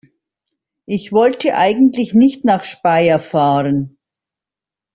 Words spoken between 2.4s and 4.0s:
nach Speyer fahren